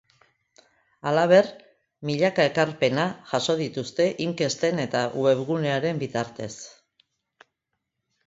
Halaber, 1.09 1.49
milaka 2.09 2.45
ekarpena 2.51 3.03
jaso 3.33 3.57
dituzte 3.59 4.07
inkesten 4.25 4.83
eta 4.87 5.01
webgunearen 5.27 6.01
bitartez. 6.05 6.51